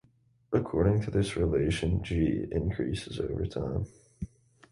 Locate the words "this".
1.11-1.35